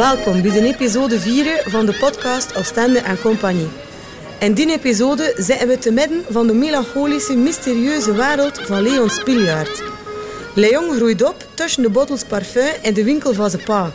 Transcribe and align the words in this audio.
Welkom 0.00 0.42
bij 0.42 0.50
de 0.50 0.62
episode 0.62 1.20
4 1.20 1.62
van 1.66 1.86
de 1.86 1.92
podcast 1.92 2.56
Oostende 2.56 2.98
en 2.98 3.20
Compagnie. 3.20 3.68
In 4.38 4.54
die 4.54 4.72
episode 4.72 5.34
zitten 5.36 5.68
we 5.68 5.78
te 5.78 5.90
midden 5.92 6.24
van 6.28 6.46
de 6.46 6.54
melancholische, 6.54 7.36
mysterieuze 7.36 8.12
wereld 8.14 8.58
van 8.58 8.82
Leon 8.82 9.10
Spiljaard. 9.10 9.82
Leon 10.54 10.96
groeit 10.96 11.22
op 11.22 11.46
tussen 11.54 11.82
de 11.82 11.90
bottels 11.90 12.24
parfum 12.24 12.72
in 12.82 12.94
de 12.94 13.04
winkel 13.04 13.34
van 13.34 13.50
zijn 13.50 13.64
pa. 13.64 13.90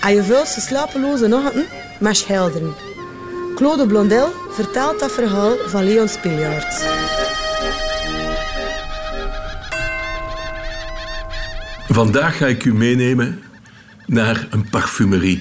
En 0.00 0.14
je 0.14 0.22
vult 0.22 0.46
slapeloze 0.46 1.26
nachten 1.26 1.66
met 2.00 2.16
schilderen. 2.16 2.74
Claude 3.54 3.86
Blondel 3.86 4.32
vertelt 4.50 5.00
dat 5.00 5.12
verhaal 5.12 5.56
van 5.66 5.84
Leon 5.84 6.08
Spiljaard. 6.08 6.84
Vandaag 11.88 12.36
ga 12.36 12.46
ik 12.46 12.64
u 12.64 12.74
meenemen 12.74 13.45
naar 14.06 14.46
een 14.50 14.70
parfumerie. 14.70 15.40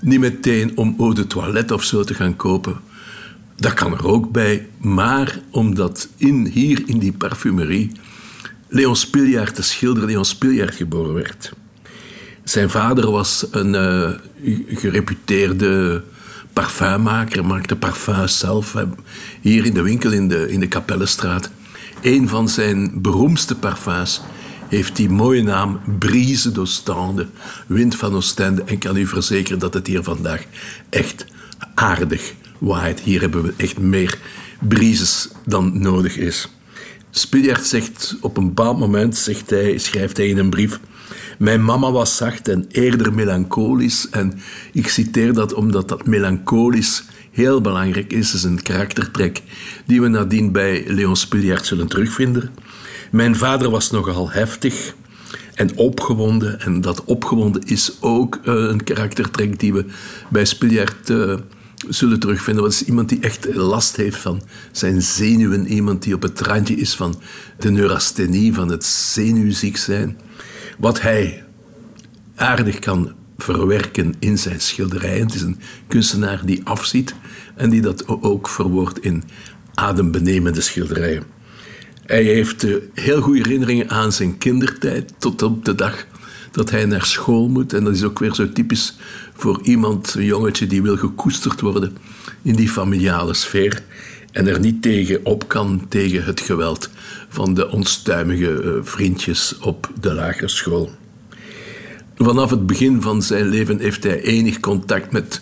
Niet 0.00 0.20
meteen 0.20 0.76
om 0.76 0.94
eau 0.98 1.14
de 1.14 1.26
toilette 1.26 1.74
of 1.74 1.82
zo 1.82 2.04
te 2.04 2.14
gaan 2.14 2.36
kopen. 2.36 2.80
Dat 3.56 3.74
kan 3.74 3.92
er 3.92 4.06
ook 4.06 4.30
bij, 4.32 4.68
maar 4.78 5.40
omdat 5.50 6.08
in, 6.16 6.46
hier 6.46 6.82
in 6.86 6.98
die 6.98 7.12
parfumerie 7.12 7.92
Leon 8.68 8.96
Spiljaard, 8.96 9.56
de 9.56 9.62
schilder 9.62 10.06
Leon 10.06 10.24
Spiljaard, 10.24 10.74
geboren 10.74 11.14
werd. 11.14 11.52
Zijn 12.44 12.70
vader 12.70 13.10
was 13.10 13.46
een 13.50 13.74
uh, 13.74 14.10
gereputeerde 14.68 16.02
parfummaker, 16.52 17.44
maakte 17.44 17.76
parfums 17.76 18.38
zelf 18.38 18.74
hier 19.40 19.64
in 19.64 19.74
de 19.74 19.82
winkel 19.82 20.12
in 20.12 20.28
de, 20.28 20.50
in 20.50 20.60
de 20.60 20.68
Kapellenstraat. 20.68 21.50
Een 22.02 22.28
van 22.28 22.48
zijn 22.48 23.02
beroemdste 23.02 23.54
parfums 23.54 24.22
heeft 24.70 24.96
die 24.96 25.10
mooie 25.10 25.42
naam 25.42 25.80
Brise 25.98 26.52
d'Ostende, 26.52 27.26
wind 27.66 27.96
van 27.96 28.14
Oostende. 28.14 28.62
En 28.62 28.78
kan 28.78 28.96
u 28.96 29.06
verzekeren 29.06 29.58
dat 29.58 29.74
het 29.74 29.86
hier 29.86 30.02
vandaag 30.02 30.44
echt 30.90 31.24
aardig 31.74 32.32
waait. 32.58 33.00
Hier 33.00 33.20
hebben 33.20 33.42
we 33.42 33.54
echt 33.56 33.78
meer 33.78 34.18
brises 34.60 35.28
dan 35.46 35.80
nodig 35.80 36.16
is. 36.16 36.48
Spiljaert 37.10 37.66
zegt 37.66 38.16
op 38.20 38.36
een 38.36 38.46
bepaald 38.46 38.78
moment, 38.78 39.16
zegt 39.16 39.50
hij, 39.50 39.78
schrijft 39.78 40.16
hij 40.16 40.28
in 40.28 40.38
een 40.38 40.50
brief... 40.50 40.80
Mijn 41.38 41.64
mama 41.64 41.90
was 41.90 42.16
zacht 42.16 42.48
en 42.48 42.64
eerder 42.68 43.12
melancholisch. 43.14 44.08
En 44.10 44.40
ik 44.72 44.88
citeer 44.88 45.32
dat 45.32 45.52
omdat 45.52 45.88
dat 45.88 46.06
melancholisch 46.06 47.04
heel 47.30 47.60
belangrijk 47.60 48.12
is. 48.12 48.26
Het 48.26 48.36
is 48.36 48.42
een 48.42 48.62
karaktertrek 48.62 49.42
die 49.86 50.00
we 50.00 50.08
nadien 50.08 50.52
bij 50.52 50.84
Leon 50.86 51.16
Spiljaert 51.16 51.66
zullen 51.66 51.86
terugvinden. 51.86 52.50
Mijn 53.10 53.36
vader 53.36 53.70
was 53.70 53.90
nogal 53.90 54.30
heftig 54.30 54.94
en 55.54 55.76
opgewonden. 55.76 56.60
En 56.60 56.80
dat 56.80 57.04
opgewonden 57.04 57.62
is 57.62 57.96
ook 58.00 58.38
uh, 58.44 58.54
een 58.54 58.84
karaktertrek 58.84 59.58
die 59.58 59.72
we 59.72 59.84
bij 60.28 60.44
Spiljaert 60.44 61.10
uh, 61.10 61.34
zullen 61.88 62.20
terugvinden. 62.20 62.62
Dat 62.62 62.72
is 62.72 62.84
iemand 62.84 63.08
die 63.08 63.20
echt 63.20 63.54
last 63.54 63.96
heeft 63.96 64.16
van 64.16 64.42
zijn 64.72 65.02
zenuwen. 65.02 65.66
Iemand 65.66 66.02
die 66.02 66.14
op 66.14 66.22
het 66.22 66.40
randje 66.40 66.74
is 66.74 66.94
van 66.94 67.20
de 67.58 67.70
neurasthenie, 67.70 68.54
van 68.54 68.68
het 68.68 68.84
zenuwziek 68.84 69.76
zijn. 69.76 70.18
Wat 70.78 71.00
hij 71.00 71.44
aardig 72.34 72.78
kan 72.78 73.12
verwerken 73.36 74.14
in 74.18 74.38
zijn 74.38 74.60
schilderijen. 74.60 75.26
Het 75.26 75.34
is 75.34 75.42
een 75.42 75.60
kunstenaar 75.88 76.42
die 76.44 76.60
afziet 76.64 77.14
en 77.54 77.70
die 77.70 77.80
dat 77.80 78.08
ook 78.08 78.48
verwoordt 78.48 79.00
in 79.00 79.22
adembenemende 79.74 80.60
schilderijen. 80.60 81.39
Hij 82.10 82.22
heeft 82.22 82.64
eh, 82.64 82.74
heel 82.94 83.20
goede 83.20 83.38
herinneringen 83.38 83.90
aan 83.90 84.12
zijn 84.12 84.38
kindertijd, 84.38 85.12
tot 85.18 85.42
op 85.42 85.64
de 85.64 85.74
dag 85.74 86.06
dat 86.50 86.70
hij 86.70 86.84
naar 86.84 87.04
school 87.04 87.48
moet. 87.48 87.72
En 87.72 87.84
dat 87.84 87.94
is 87.94 88.04
ook 88.04 88.18
weer 88.18 88.34
zo 88.34 88.52
typisch 88.52 88.96
voor 89.34 89.60
iemand, 89.62 90.14
een 90.14 90.24
jongetje 90.24 90.66
die 90.66 90.82
wil 90.82 90.96
gekoesterd 90.96 91.60
worden 91.60 91.96
in 92.42 92.54
die 92.54 92.68
familiale 92.68 93.34
sfeer. 93.34 93.82
En 94.32 94.46
er 94.46 94.60
niet 94.60 94.82
tegen 94.82 95.24
op 95.24 95.48
kan 95.48 95.86
tegen 95.88 96.24
het 96.24 96.40
geweld 96.40 96.90
van 97.28 97.54
de 97.54 97.70
onstuimige 97.70 98.62
eh, 98.62 98.70
vriendjes 98.82 99.58
op 99.58 99.90
de 100.00 100.14
lagere 100.14 100.48
school. 100.48 100.90
Vanaf 102.16 102.50
het 102.50 102.66
begin 102.66 103.02
van 103.02 103.22
zijn 103.22 103.48
leven 103.48 103.78
heeft 103.78 104.02
hij 104.02 104.22
enig 104.22 104.60
contact 104.60 105.12
met 105.12 105.40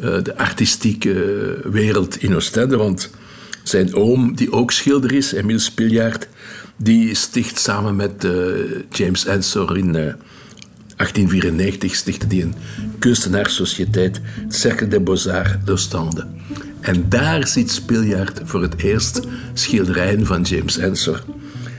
uh, 0.00 0.22
de 0.22 0.36
artistieke 0.36 1.58
wereld 1.70 2.22
in 2.22 2.34
Oostende, 2.34 2.76
want 2.76 3.10
zijn 3.68 3.94
oom, 3.94 4.36
die 4.36 4.52
ook 4.52 4.70
schilder 4.70 5.12
is, 5.12 5.32
Emile 5.32 5.58
Spiljaard, 5.58 6.28
die 6.76 7.14
sticht 7.14 7.58
samen 7.58 7.96
met 7.96 8.24
uh, 8.24 8.32
James 8.90 9.26
Ensor 9.26 9.78
in 9.78 9.86
uh, 9.86 10.12
1894 10.96 11.94
stichtte 11.94 12.26
die 12.26 12.42
een 12.42 12.54
kunstenaarssociëteit, 12.98 14.20
Cercle 14.48 14.88
des 14.88 15.02
Beaux-Arts 15.02 15.64
d'Ostende. 15.64 16.26
En 16.80 17.08
daar 17.08 17.46
ziet 17.46 17.70
Spiljaard 17.70 18.40
voor 18.44 18.62
het 18.62 18.82
eerst 18.82 19.20
schilderijen 19.54 20.26
van 20.26 20.42
James 20.42 20.78
Ensor. 20.78 21.22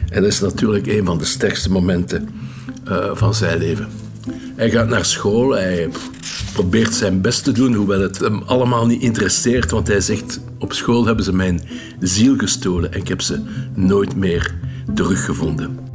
En 0.09 0.22
dat 0.22 0.31
is 0.31 0.39
natuurlijk 0.39 0.88
een 0.88 1.05
van 1.05 1.17
de 1.17 1.25
sterkste 1.25 1.72
momenten 1.72 2.29
uh, 2.88 3.09
van 3.13 3.33
zijn 3.33 3.57
leven. 3.57 3.88
Hij 4.55 4.69
gaat 4.69 4.89
naar 4.89 5.05
school, 5.05 5.51
hij 5.51 5.89
probeert 6.53 6.93
zijn 6.93 7.21
best 7.21 7.43
te 7.43 7.51
doen, 7.51 7.73
hoewel 7.73 8.01
het 8.01 8.19
hem 8.19 8.41
allemaal 8.45 8.85
niet 8.85 9.01
interesseert, 9.01 9.71
want 9.71 9.87
hij 9.87 10.01
zegt: 10.01 10.39
Op 10.57 10.73
school 10.73 11.05
hebben 11.05 11.25
ze 11.25 11.33
mijn 11.33 11.61
ziel 11.99 12.37
gestolen 12.37 12.91
en 12.93 12.99
ik 12.99 13.07
heb 13.07 13.21
ze 13.21 13.41
nooit 13.75 14.15
meer 14.15 14.55
teruggevonden. 14.93 15.88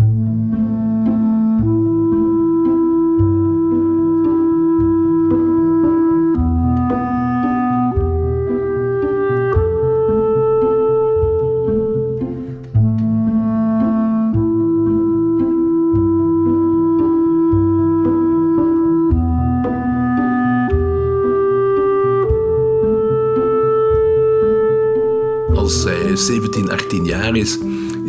Is, 27.33 27.59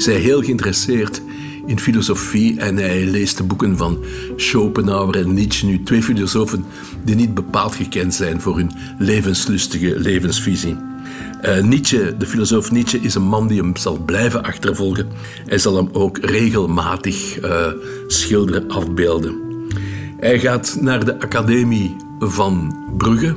hij 0.06 0.16
heel 0.16 0.44
geïnteresseerd 0.44 1.22
in 1.66 1.80
filosofie 1.80 2.59
en 2.59 2.78
hij 2.78 3.06
leest 3.06 3.38
de 3.38 3.44
boeken 3.44 3.78
van 3.78 4.03
Schopenhauer 4.36 5.16
en 5.16 5.34
Nietzsche, 5.34 5.66
nu 5.66 5.84
twee 5.84 6.03
filosofen 6.03 6.66
die 7.03 7.16
niet 7.16 7.34
bepaald 7.34 7.75
gekend 7.75 8.14
zijn 8.14 8.42
voor 8.42 8.58
hun 8.58 8.72
levenslustige 8.98 10.00
levensvisie. 10.00 10.78
Uh, 11.46 11.64
Nietzsche, 11.64 12.16
de 12.18 12.25
filosoof 12.25 12.72
Nietzsche, 12.72 13.00
is 13.00 13.16
een 13.16 13.28
man 13.28 13.48
die 13.48 13.62
hem 13.62 13.75
zal 13.75 13.98
blijven 13.98 14.44
achtervolgen. 14.44 15.08
Hij 15.46 15.58
zal 15.58 15.75
hem 15.75 15.90
ook 15.92 16.18
regelmatig 16.18 17.44
uh, 17.44 17.68
schilderen, 18.08 18.70
afbeelden. 18.70 19.36
Hij 20.20 20.40
gaat 20.40 20.78
naar 20.81 21.06
de 21.06 21.20
Academie 21.20 21.96
van 22.20 22.75
Brugge, 22.98 23.36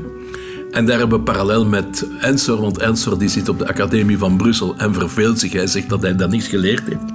en 0.71 0.87
daar 0.87 0.99
hebben 0.99 1.19
we 1.19 1.25
parallel 1.25 1.67
met 1.67 2.07
Ensor, 2.21 2.61
want 2.61 2.79
Ensor 2.79 3.19
die 3.19 3.29
zit 3.29 3.49
op 3.49 3.59
de 3.59 3.69
Academie 3.69 4.19
van 4.19 4.37
Brussel 4.37 4.75
en 4.77 4.95
verveelt 4.95 5.39
zich. 5.39 5.53
Hij 5.53 5.67
zegt 5.67 5.89
dat 5.89 6.03
hij 6.03 6.17
dat 6.17 6.31
niets 6.31 6.49
geleerd 6.49 6.89
heeft. 6.89 7.13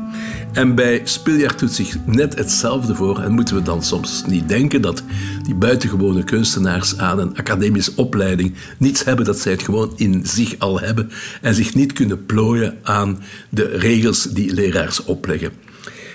En 0.53 0.75
bij 0.75 1.01
Spiljaard 1.03 1.59
doet 1.59 1.71
zich 1.71 1.95
net 2.05 2.37
hetzelfde 2.37 2.95
voor. 2.95 3.19
En 3.19 3.31
moeten 3.31 3.55
we 3.55 3.61
dan 3.61 3.83
soms 3.83 4.23
niet 4.27 4.49
denken 4.49 4.81
dat 4.81 5.03
die 5.43 5.55
buitengewone 5.55 6.23
kunstenaars 6.23 6.97
aan 6.97 7.19
een 7.19 7.37
academische 7.37 7.91
opleiding 7.95 8.53
niets 8.77 9.03
hebben, 9.03 9.25
dat 9.25 9.39
zij 9.39 9.51
het 9.51 9.63
gewoon 9.63 9.93
in 9.95 10.25
zich 10.25 10.59
al 10.59 10.79
hebben 10.79 11.11
en 11.41 11.55
zich 11.55 11.75
niet 11.75 11.93
kunnen 11.93 12.25
plooien 12.25 12.77
aan 12.81 13.19
de 13.49 13.63
regels 13.65 14.23
die 14.23 14.53
leraars 14.53 15.03
opleggen. 15.03 15.51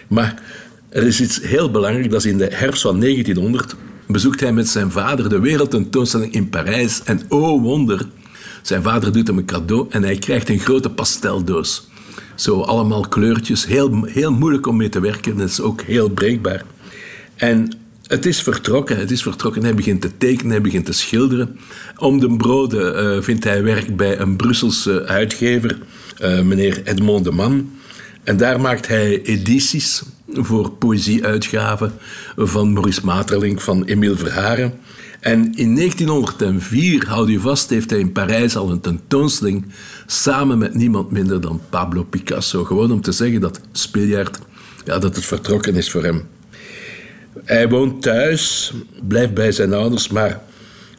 Maar 0.09 0.43
er 0.89 1.07
is 1.07 1.21
iets 1.21 1.41
heel 1.43 1.71
belangrijk, 1.71 2.11
dat 2.11 2.25
is 2.25 2.31
in 2.31 2.39
de 2.39 2.49
herfst 2.53 2.83
van 2.83 3.01
1900 3.01 3.77
bezoekt 4.09 4.41
hij 4.41 4.53
met 4.53 4.69
zijn 4.69 4.91
vader 4.91 5.29
de 5.29 5.41
wereldtentoonstelling 5.41 6.33
in 6.33 6.49
Parijs. 6.49 7.03
En 7.03 7.21
oh 7.29 7.63
wonder, 7.63 8.07
zijn 8.63 8.83
vader 8.83 9.13
doet 9.13 9.27
hem 9.27 9.39
een 9.39 9.45
cadeau 9.45 9.87
en 9.91 10.03
hij 10.03 10.17
krijgt 10.17 10.49
een 10.49 10.59
grote 10.59 10.91
pasteldoos. 10.91 11.89
Zo 12.35 12.61
allemaal 12.61 13.09
kleurtjes, 13.09 13.67
heel, 13.67 14.05
heel 14.05 14.33
moeilijk 14.33 14.67
om 14.67 14.77
mee 14.77 14.89
te 14.89 15.01
werken. 15.01 15.39
Het 15.39 15.51
is 15.51 15.61
ook 15.61 15.83
heel 15.83 16.09
breekbaar. 16.09 16.65
En 17.37 17.79
het 18.07 18.27
is 18.27 18.43
vertrokken, 18.43 18.97
het 18.99 19.11
is 19.11 19.23
vertrokken. 19.23 19.63
Hij 19.63 19.75
begint 19.75 20.01
te 20.01 20.11
tekenen, 20.19 20.51
hij 20.51 20.61
begint 20.61 20.85
te 20.85 20.93
schilderen. 20.93 21.59
Om 21.97 22.21
de 22.21 22.37
broden 22.37 23.17
uh, 23.17 23.23
vindt 23.23 23.45
hij 23.45 23.63
werk 23.63 23.97
bij 23.97 24.19
een 24.19 24.37
Brusselse 24.37 25.05
uitgever, 25.05 25.79
uh, 26.23 26.41
meneer 26.41 26.83
Edmond 26.85 27.25
de 27.25 27.31
Man. 27.31 27.71
En 28.29 28.37
daar 28.37 28.61
maakt 28.61 28.89
hij 28.89 29.23
edities 29.23 30.03
voor 30.33 30.71
poëzieuitgaven 30.71 31.93
van 32.37 32.73
Maurice 32.73 33.05
Maeterlinck, 33.05 33.61
van 33.61 33.85
Emile 33.85 34.17
Verharen. 34.17 34.79
En 35.21 35.55
in 35.55 35.75
1904, 35.75 37.07
houd 37.07 37.29
u 37.29 37.41
vast, 37.41 37.71
heeft 37.71 37.91
hij 37.91 37.99
in 37.99 38.13
Parijs 38.13 38.57
al 38.57 38.71
een 38.71 38.81
tentoonstelling 38.81 39.65
samen 40.07 40.59
met 40.59 40.75
niemand 40.75 41.11
minder 41.11 41.41
dan 41.41 41.61
Pablo 41.71 42.03
Picasso. 42.05 42.65
Gewoon 42.65 42.93
om 42.93 43.01
te 43.01 43.13
zeggen 43.13 43.41
dat 43.41 43.61
Spiljaard, 43.73 44.39
ja, 44.85 44.99
dat 44.99 45.17
het 45.17 45.25
vertrokken 45.25 45.75
is 45.75 45.91
voor 45.91 46.03
hem. 46.03 46.29
Hij 47.45 47.69
woont 47.69 48.03
thuis, 48.03 48.73
blijft 49.09 49.35
bij 49.35 49.53
zijn 49.53 49.73
ouders, 49.73 50.09
maar 50.09 50.43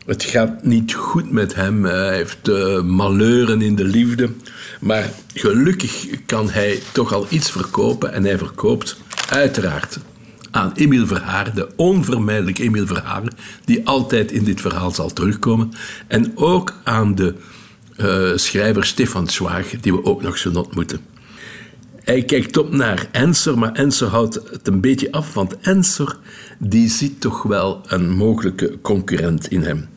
het 0.06 0.24
gaat 0.24 0.64
niet 0.64 0.94
goed 0.94 1.32
met 1.32 1.56
hem. 1.56 1.86
Hij 1.86 2.16
heeft 2.16 2.48
uh, 2.48 2.82
malheuren 2.82 3.62
in 3.62 3.76
de 3.76 3.84
liefde. 3.84 4.30
Maar 4.80 5.10
gelukkig 5.34 6.08
kan 6.26 6.50
hij 6.50 6.80
toch 6.92 7.14
al 7.14 7.26
iets 7.30 7.52
verkopen. 7.52 8.14
En 8.14 8.24
hij 8.24 8.38
verkoopt 8.38 8.98
uiteraard 9.30 10.00
aan 10.52 10.72
Emile 10.76 11.06
Verhaar, 11.06 11.54
de 11.56 11.70
onvermijdelijke 11.76 12.64
Emile 12.64 12.86
Verhaar, 12.86 13.24
die 13.66 13.88
altijd 13.88 14.32
in 14.32 14.44
dit 14.44 14.62
verhaal 14.62 14.92
zal 14.92 15.14
terugkomen. 15.14 15.72
En 16.08 16.32
ook 16.36 16.74
aan 16.84 17.16
de 17.16 17.36
uh, 17.98 18.32
schrijver 18.36 18.86
Stefan 18.86 19.28
Schwaag, 19.28 19.70
die 19.82 19.94
we 19.94 20.06
ook 20.06 20.22
nog 20.22 20.38
zullen 20.38 20.64
ontmoeten. 20.64 21.00
Hij 22.10 22.24
kijkt 22.24 22.58
op 22.58 22.72
naar 22.72 23.08
Ensor, 23.12 23.58
maar 23.58 23.72
Ensor 23.74 24.08
houdt 24.08 24.40
het 24.52 24.68
een 24.68 24.82
beetje 24.82 25.12
af, 25.12 25.34
want 25.34 25.58
Ensor 25.60 26.20
die 26.60 26.90
ziet 26.90 27.22
toch 27.22 27.44
wel 27.44 27.82
een 27.88 28.10
mogelijke 28.10 28.78
concurrent 28.82 29.48
in 29.48 29.62
hem. 29.62 29.88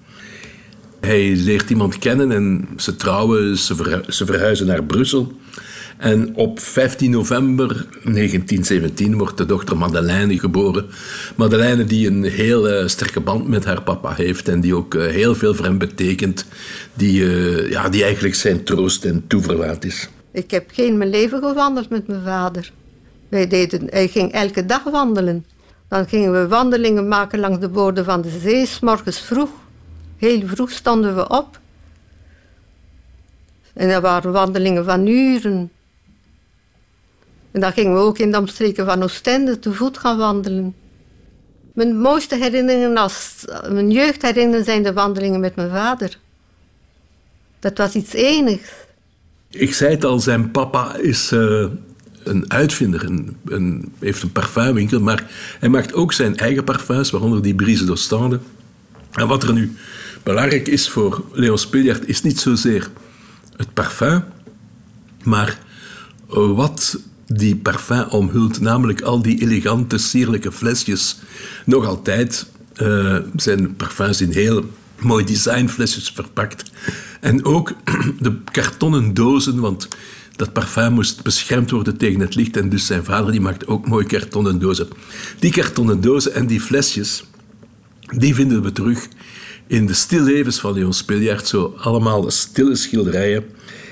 Hij 1.00 1.36
leert 1.36 1.70
iemand 1.70 1.98
kennen 1.98 2.32
en 2.32 2.68
ze 2.76 2.96
trouwen, 2.96 3.58
ze, 3.58 4.24
verhuizen 4.26 4.66
naar 4.66 4.84
Brussel. 4.84 5.32
En 5.98 6.36
op 6.36 6.60
15 6.60 7.10
november 7.10 7.68
1917 7.68 9.18
wordt 9.18 9.36
de 9.36 9.46
dochter 9.46 9.76
Madeleine 9.76 10.38
geboren. 10.38 10.86
Madeleine 11.36 11.84
die 11.84 12.06
een 12.06 12.24
heel 12.24 12.70
uh, 12.70 12.86
sterke 12.86 13.20
band 13.20 13.48
met 13.48 13.64
haar 13.64 13.82
papa 13.82 14.14
heeft 14.14 14.48
en 14.48 14.60
die 14.60 14.74
ook 14.74 14.94
uh, 14.94 15.06
heel 15.06 15.34
veel 15.34 15.54
voor 15.54 15.64
hem 15.64 15.78
betekent. 15.78 16.46
Die, 16.94 17.20
uh, 17.20 17.70
ja, 17.70 17.88
die 17.88 18.02
eigenlijk 18.02 18.34
zijn 18.34 18.64
troost 18.64 19.04
en 19.04 19.24
toeverlaat 19.26 19.84
is. 19.84 20.08
Ik 20.32 20.50
heb 20.50 20.70
geen 20.72 20.96
mijn 20.96 21.10
leven 21.10 21.38
gewandeld 21.38 21.88
met 21.88 22.06
mijn 22.06 22.22
vader. 22.22 22.72
Wij 23.28 23.46
deden, 23.46 23.86
hij 23.90 24.08
ging 24.08 24.32
elke 24.32 24.66
dag 24.66 24.82
wandelen. 24.82 25.46
Dan 25.88 26.08
gingen 26.08 26.32
we 26.32 26.48
wandelingen 26.48 27.08
maken 27.08 27.38
langs 27.38 27.58
de 27.58 27.68
boorden 27.68 28.04
van 28.04 28.20
de 28.20 28.38
zee, 28.38 28.66
s 28.66 28.80
morgens 28.80 29.20
vroeg. 29.20 29.50
Heel 30.16 30.46
vroeg 30.46 30.70
stonden 30.70 31.14
we 31.14 31.28
op. 31.28 31.60
En 33.72 33.88
dat 33.88 34.02
waren 34.02 34.32
wandelingen 34.32 34.84
van 34.84 35.06
uren. 35.06 35.70
En 37.50 37.60
dan 37.60 37.72
gingen 37.72 37.94
we 37.94 38.00
ook 38.00 38.18
in 38.18 38.30
de 38.32 38.38
omstreken 38.38 38.86
van 38.86 39.02
Oostende 39.02 39.58
te 39.58 39.72
voet 39.72 39.98
gaan 39.98 40.18
wandelen. 40.18 40.74
Mijn 41.72 42.00
mooiste 42.00 42.36
herinneringen 42.36 42.96
als 42.96 43.44
mijn 43.68 43.90
jeugdherinneringen 43.90 44.64
zijn 44.64 44.82
de 44.82 44.92
wandelingen 44.92 45.40
met 45.40 45.56
mijn 45.56 45.70
vader. 45.70 46.18
Dat 47.58 47.78
was 47.78 47.94
iets 47.94 48.12
enigs. 48.12 48.70
Ik 49.52 49.74
zei 49.74 49.90
het 49.90 50.04
al, 50.04 50.20
zijn 50.20 50.50
papa 50.50 50.96
is 50.96 51.32
uh, 51.32 51.64
een 52.22 52.52
uitvinder, 52.52 53.10
heeft 53.98 54.22
een 54.22 54.32
parfumwinkel, 54.32 55.00
maar 55.00 55.30
hij 55.58 55.68
maakt 55.68 55.94
ook 55.94 56.12
zijn 56.12 56.36
eigen 56.36 56.64
parfums, 56.64 57.10
waaronder 57.10 57.42
die 57.42 57.54
Brise 57.54 57.84
d'Ostende. 57.84 58.40
En 59.12 59.26
wat 59.26 59.42
er 59.42 59.52
nu 59.52 59.76
belangrijk 60.22 60.68
is 60.68 60.88
voor 60.88 61.24
Leon 61.32 61.58
Spiljard, 61.58 62.08
is 62.08 62.22
niet 62.22 62.40
zozeer 62.40 62.90
het 63.56 63.74
parfum, 63.74 64.24
maar 65.24 65.58
wat 66.28 66.98
die 67.26 67.56
parfum 67.56 68.04
omhult, 68.08 68.60
namelijk 68.60 69.00
al 69.00 69.22
die 69.22 69.40
elegante, 69.40 69.98
sierlijke 69.98 70.52
flesjes. 70.52 71.18
Nog 71.64 71.86
altijd 71.86 72.46
uh, 72.82 73.16
zijn 73.36 73.76
parfums 73.76 74.20
in 74.20 74.32
heel 74.32 74.64
mooi 74.98 75.24
designflesjes 75.24 76.10
verpakt. 76.14 76.70
En 77.22 77.44
ook 77.44 77.72
de 78.20 78.36
kartonnen 78.50 79.14
dozen, 79.14 79.60
want 79.60 79.88
dat 80.36 80.52
parfum 80.52 80.92
moest 80.92 81.22
beschermd 81.22 81.70
worden 81.70 81.96
tegen 81.96 82.20
het 82.20 82.34
licht. 82.34 82.56
En 82.56 82.68
dus 82.68 82.86
zijn 82.86 83.04
vader 83.04 83.30
die 83.30 83.40
maakt 83.40 83.66
ook 83.66 83.88
mooi 83.88 84.06
kartonnen 84.06 84.58
dozen. 84.58 84.88
Die 85.38 85.52
kartonnen 85.52 86.00
dozen 86.00 86.34
en 86.34 86.46
die 86.46 86.60
flesjes, 86.60 87.24
die 88.16 88.34
vinden 88.34 88.62
we 88.62 88.72
terug 88.72 89.08
in 89.66 89.86
de 89.86 89.94
stillevens 89.94 90.60
van 90.60 90.72
Leon 90.72 90.92
Spiljaert. 90.92 91.48
Zo 91.48 91.74
allemaal 91.78 92.30
stille 92.30 92.76
schilderijen. 92.76 93.44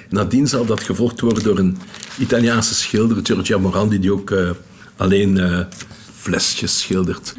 Nadien 0.08 0.48
zal 0.48 0.66
dat 0.66 0.82
gevolgd 0.82 1.20
worden 1.20 1.42
door 1.42 1.58
een 1.58 1.78
Italiaanse 2.18 2.74
schilder, 2.74 3.20
Giorgio 3.22 3.58
Morandi, 3.58 3.98
die 3.98 4.12
ook 4.12 4.30
uh, 4.30 4.50
alleen 4.96 5.36
uh, 5.36 5.60
flesjes 6.16 6.80
schildert. 6.80 7.34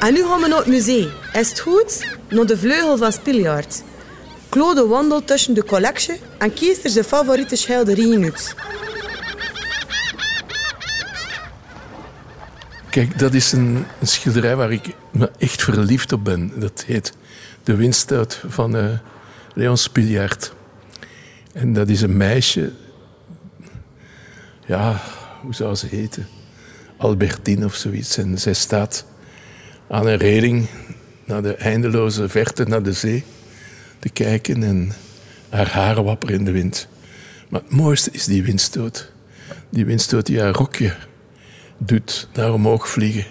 En 0.00 0.14
nu 0.14 0.24
gaan 0.24 0.40
we 0.40 0.46
naar 0.48 0.58
het 0.58 0.66
museum. 0.66 1.10
Is 1.32 1.48
het 1.48 1.60
goed? 1.60 2.16
Naar 2.28 2.46
de 2.46 2.58
vleugel 2.58 2.96
van 2.96 3.12
Spiljaard. 3.12 3.82
Claude 4.48 4.86
wandelt 4.86 5.26
tussen 5.26 5.54
de 5.54 5.64
collectie 5.64 6.20
en 6.38 6.54
kiest 6.54 6.84
er 6.84 6.90
zijn 6.90 7.04
favoriete 7.04 7.56
schilderijen 7.56 8.24
uit. 8.24 8.54
Kijk, 12.90 13.18
dat 13.18 13.34
is 13.34 13.52
een, 13.52 13.86
een, 14.00 14.06
schilderij 14.06 14.56
waar 14.56 14.72
ik 14.72 14.94
me 15.10 15.30
echt 15.38 15.62
verliefd 15.62 16.12
op 16.12 16.24
ben. 16.24 16.52
Dat 16.56 16.84
heet 16.86 17.12
De 17.64 17.76
Windstuit 17.76 18.42
van 18.48 18.76
uh, 18.76 18.84
Leon 19.54 19.76
Spiljaard. 19.76 20.52
En 21.58 21.72
dat 21.72 21.88
is 21.88 22.00
een 22.00 22.16
meisje... 22.16 22.72
Ja, 24.66 25.00
hoe 25.42 25.54
zou 25.54 25.74
ze 25.74 25.86
heten? 25.86 26.26
Albertine 26.96 27.64
of 27.64 27.74
zoiets. 27.74 28.16
En 28.16 28.38
zij 28.38 28.52
staat 28.52 29.04
aan 29.88 30.06
een 30.06 30.16
reling 30.16 30.66
naar 31.24 31.42
de 31.42 31.54
eindeloze 31.54 32.28
verte, 32.28 32.64
naar 32.64 32.82
de 32.82 32.92
zee 32.92 33.24
te 33.98 34.08
kijken 34.08 34.62
en 34.62 34.92
haar 35.48 35.70
haren 35.70 36.04
wapperen 36.04 36.34
in 36.34 36.44
de 36.44 36.50
wind. 36.50 36.88
Maar 37.48 37.60
het 37.60 37.70
mooiste 37.70 38.10
is 38.10 38.24
die 38.24 38.42
windstoot. 38.42 39.12
Die 39.70 39.86
windstoot 39.86 40.26
die 40.26 40.40
haar 40.40 40.52
rokje 40.52 40.96
doet 41.78 42.28
naar 42.32 42.52
omhoog 42.52 42.88
vliegen. 42.88 43.26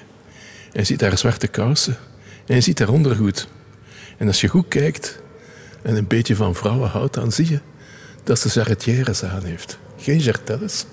En 0.71 0.79
je 0.79 0.83
ziet 0.83 1.01
haar 1.01 1.17
zwarte 1.17 1.47
kousen 1.47 1.97
en 2.45 2.55
je 2.55 2.61
ziet 2.61 2.79
haar 2.79 2.89
ondergoed. 2.89 3.47
En 4.17 4.27
als 4.27 4.41
je 4.41 4.47
goed 4.47 4.67
kijkt 4.67 5.21
en 5.81 5.95
een 5.95 6.07
beetje 6.07 6.35
van 6.35 6.55
vrouwen 6.55 6.89
houdt, 6.89 7.13
dan 7.13 7.31
zie 7.31 7.49
je 7.49 7.59
dat 8.27 8.39
ze 8.39 8.49
jarretières 8.49 9.23
aan 9.23 9.43
heeft. 9.43 9.77
Geen 9.97 10.19
jartelles, 10.19 10.85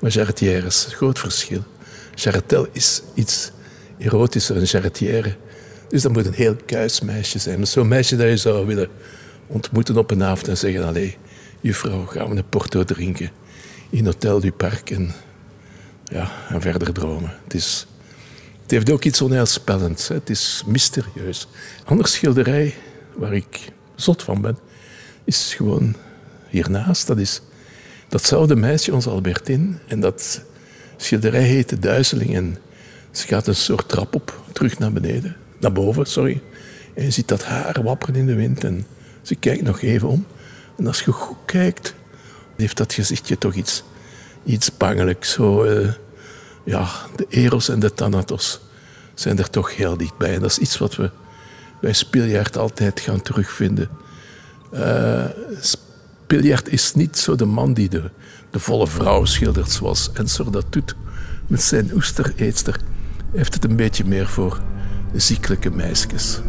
maar 0.00 0.10
jarretières. 0.10 0.86
Groot 0.90 1.18
verschil. 1.18 1.62
Jarretel 2.14 2.66
is 2.72 3.02
iets 3.14 3.50
erotische, 3.98 4.54
een 4.54 4.66
charretière. 4.66 5.36
Dus 5.88 6.02
dat 6.02 6.12
moet 6.12 6.26
een 6.26 6.34
heel 6.34 6.56
kuis 6.66 7.00
meisje 7.00 7.38
zijn. 7.38 7.66
Zo'n 7.66 7.88
meisje 7.88 8.16
dat 8.16 8.28
je 8.28 8.36
zou 8.36 8.66
willen 8.66 8.88
ontmoeten 9.46 9.96
op 9.96 10.10
een 10.10 10.22
avond 10.22 10.48
en 10.48 10.56
zeggen: 10.56 10.84
Allee, 10.84 11.16
juffrouw, 11.60 12.06
gaan 12.06 12.30
we 12.30 12.36
een 12.36 12.48
porto 12.48 12.84
drinken 12.84 13.30
in 13.90 14.04
Hotel 14.04 14.40
du 14.40 14.52
Parc 14.52 14.90
en, 14.90 15.12
ja, 16.04 16.30
en 16.48 16.60
verder 16.60 16.92
dromen. 16.92 17.34
Het, 17.44 17.54
is, 17.54 17.86
het 18.62 18.70
heeft 18.70 18.90
ook 18.90 19.04
iets 19.04 19.20
onheilspellends. 19.20 20.08
Het 20.08 20.30
is 20.30 20.62
mysterieus. 20.66 21.48
Anders 21.84 22.12
schilderij 22.12 22.74
waar 23.14 23.34
ik 23.34 23.72
zot 23.94 24.22
van 24.22 24.40
ben, 24.40 24.58
is 25.24 25.54
gewoon 25.54 25.96
hiernaast. 26.54 27.06
Dat 27.06 27.18
is 27.18 27.40
datzelfde 28.08 28.56
meisje, 28.56 28.94
onze 28.94 29.10
Albertine. 29.10 29.74
En 29.86 30.00
dat 30.00 30.42
schilderij 30.96 31.42
heet 31.42 31.68
De 31.68 31.78
Duizeling. 31.78 32.34
En 32.34 32.56
ze 33.10 33.26
gaat 33.26 33.46
een 33.46 33.54
soort 33.54 33.88
trap 33.88 34.14
op, 34.14 34.40
terug 34.52 34.78
naar 34.78 34.92
beneden. 34.92 35.36
Naar 35.60 35.72
boven, 35.72 36.06
sorry. 36.06 36.42
En 36.94 37.04
je 37.04 37.10
ziet 37.10 37.28
dat 37.28 37.44
haar 37.44 37.82
wapperen 37.82 38.14
in 38.14 38.26
de 38.26 38.34
wind. 38.34 38.64
En 38.64 38.86
ze 39.22 39.34
kijkt 39.34 39.62
nog 39.62 39.80
even 39.82 40.08
om. 40.08 40.26
En 40.78 40.86
als 40.86 41.02
je 41.02 41.12
goed 41.12 41.36
kijkt, 41.46 41.94
heeft 42.56 42.76
dat 42.76 42.92
gezichtje 42.92 43.38
toch 43.38 43.54
iets, 43.54 43.82
iets 44.44 44.76
bangelijks. 44.76 45.32
Zo, 45.32 45.64
uh, 45.64 45.92
ja, 46.64 46.88
de 47.16 47.26
Eros 47.28 47.68
en 47.68 47.80
de 47.80 47.94
Thanatos 47.94 48.60
zijn 49.14 49.38
er 49.38 49.50
toch 49.50 49.76
heel 49.76 49.96
dichtbij. 49.96 50.38
Dat 50.38 50.50
is 50.50 50.58
iets 50.58 50.78
wat 50.78 50.96
we 50.96 51.10
bij 51.80 51.92
Spiljaard 51.92 52.56
altijd 52.56 53.00
gaan 53.00 53.22
terugvinden. 53.22 53.88
Uh, 54.72 55.24
Spriljert 56.34 56.68
is 56.68 56.94
niet 56.94 57.18
zo 57.18 57.34
de 57.34 57.44
man 57.44 57.72
die 57.72 57.88
de, 57.88 58.10
volle 58.52 58.86
vrouw 58.86 59.24
schildert 59.24 59.70
zoals 59.70 60.10
Ensor 60.12 60.50
dat 60.50 60.64
doet 60.70 60.96
met 61.46 61.62
zijn 61.62 61.90
oestereetster. 61.94 62.80
Heeft 63.32 63.54
het 63.54 63.64
een 63.64 63.76
beetje 63.76 64.04
meer 64.04 64.26
voor 64.26 64.60
ziekelijke 65.12 65.70
meisjes. 65.70 66.40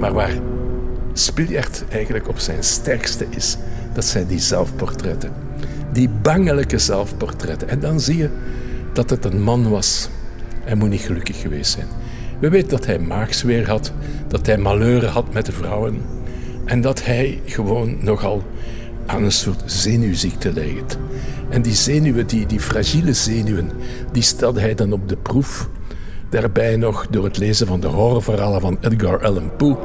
Maar 0.00 0.12
waar 0.12 0.32
Spiljart 1.12 1.84
eigenlijk 1.88 2.28
op 2.28 2.38
zijn 2.38 2.64
sterkste 2.64 3.26
is, 3.30 3.56
dat 3.94 4.04
zijn 4.04 4.26
die 4.26 4.40
zelfportretten. 4.40 5.32
Die 5.92 6.08
bangelijke 6.08 6.78
zelfportretten. 6.78 7.68
En 7.68 7.80
dan 7.80 8.00
zie 8.00 8.16
je 8.16 8.30
dat 8.92 9.10
het 9.10 9.24
een 9.24 9.42
man 9.42 9.70
was. 9.70 10.08
Hij 10.64 10.74
moet 10.74 10.88
niet 10.88 11.00
gelukkig 11.00 11.40
geweest 11.40 11.72
zijn. 11.72 11.86
We 12.40 12.48
weten 12.48 12.68
dat 12.68 12.86
hij 12.86 12.98
maagsweer 12.98 13.68
had, 13.68 13.92
dat 14.28 14.46
hij 14.46 14.58
malheuren 14.58 15.10
had 15.10 15.32
met 15.32 15.46
de 15.46 15.52
vrouwen 15.52 16.02
en 16.64 16.80
dat 16.80 17.04
hij 17.04 17.40
gewoon 17.44 17.96
nogal 18.00 18.42
aan 19.06 19.22
een 19.22 19.32
soort 19.32 19.62
zenuwziekte 19.66 20.52
leed. 20.52 20.98
En 21.48 21.62
die 21.62 21.74
zenuwen, 21.74 22.26
die, 22.26 22.46
die 22.46 22.60
fragiele 22.60 23.12
zenuwen, 23.12 23.70
die 24.12 24.22
stelde 24.22 24.60
hij 24.60 24.74
dan 24.74 24.92
op 24.92 25.08
de 25.08 25.16
proef. 25.16 25.68
Daarbij 26.28 26.76
nog 26.76 27.06
door 27.10 27.24
het 27.24 27.38
lezen 27.38 27.66
van 27.66 27.80
de 27.80 27.86
horrorverhalen 27.86 28.60
van 28.60 28.78
Edgar 28.80 29.24
Allan 29.24 29.56
Poe. 29.56 29.76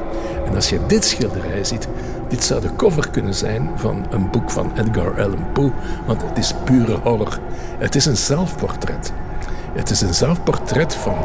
En 0.46 0.54
als 0.54 0.68
je 0.68 0.78
dit 0.86 1.04
schilderij 1.04 1.64
ziet, 1.64 1.88
dit 2.28 2.44
zou 2.44 2.60
de 2.60 2.76
cover 2.76 3.10
kunnen 3.10 3.34
zijn 3.34 3.70
van 3.76 4.06
een 4.10 4.30
boek 4.30 4.50
van 4.50 4.72
Edgar 4.76 5.22
Allan 5.22 5.52
Poe, 5.52 5.72
want 6.06 6.22
het 6.22 6.38
is 6.38 6.54
pure 6.64 6.98
horror. 7.02 7.38
Het 7.78 7.94
is 7.94 8.06
een 8.06 8.16
zelfportret. 8.16 9.12
Het 9.72 9.90
is 9.90 10.00
een 10.00 10.14
zelfportret 10.14 10.94
van 10.94 11.16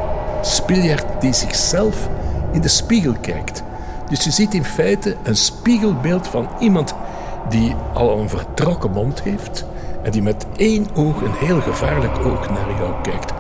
Spiljart 0.42 1.22
die 1.22 1.34
zichzelf 1.34 2.10
in 2.52 2.62
de 2.62 2.68
spiegel 2.68 3.16
kijkt. 3.22 3.64
Dus 4.10 4.24
je 4.24 4.32
ziet 4.32 4.54
in 4.54 4.64
feite 4.64 5.16
een 5.24 5.36
spiegelbeeld 5.36 6.28
van 6.28 6.50
iemand 6.60 6.94
die 7.50 7.76
al 7.94 8.20
een 8.20 8.30
vertrokken 8.30 8.92
mond 8.92 9.22
heeft 9.22 9.66
en 10.04 10.12
die 10.12 10.22
met 10.22 10.46
één 10.56 10.88
oog, 10.94 11.22
een 11.22 11.34
heel 11.34 11.62
gevaarlijk 11.62 12.18
oog, 12.26 12.50
naar 12.50 12.78
jou 12.80 12.94
kijkt. 13.02 13.34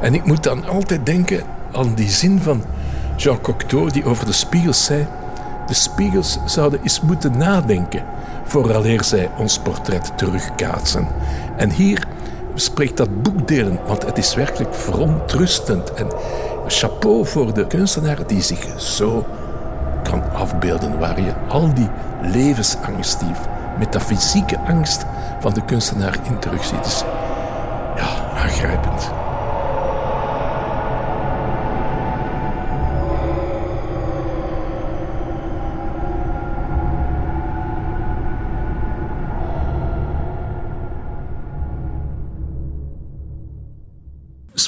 En 0.00 0.14
ik 0.14 0.24
moet 0.24 0.42
dan 0.42 0.66
altijd 0.66 1.06
denken 1.06 1.42
aan 1.72 1.94
die 1.94 2.10
zin 2.10 2.40
van 2.40 2.64
Jean 3.16 3.40
Cocteau 3.40 3.90
die 3.90 4.04
over 4.04 4.26
de 4.26 4.32
spiegels 4.32 4.84
zei: 4.84 5.06
De 5.66 5.74
spiegels 5.74 6.38
zouden 6.44 6.82
eens 6.82 7.00
moeten 7.00 7.38
nadenken 7.38 8.02
vooraleer 8.44 9.04
zij 9.04 9.30
ons 9.38 9.58
portret 9.58 10.12
terugkaatsen. 10.16 11.08
En 11.56 11.70
hier 11.70 12.06
spreekt 12.54 12.96
dat 12.96 13.22
boekdelen, 13.22 13.78
want 13.86 14.06
het 14.06 14.18
is 14.18 14.34
werkelijk 14.34 14.74
verontrustend. 14.74 15.92
En 15.94 16.08
chapeau 16.66 17.26
voor 17.26 17.54
de 17.54 17.66
kunstenaar 17.66 18.26
die 18.26 18.42
zich 18.42 18.80
zo 18.80 19.26
kan 20.02 20.32
afbeelden, 20.32 20.98
waar 20.98 21.20
je 21.20 21.32
al 21.48 21.74
die 21.74 21.88
levensangst, 22.22 23.20
die 23.20 23.34
metafysieke 23.78 24.58
angst 24.58 25.04
van 25.40 25.52
de 25.52 25.64
kunstenaar 25.64 26.18
in 26.22 26.38
terugziet. 26.38 27.04
Ja, 27.96 28.40
aangrijpend. 28.42 29.15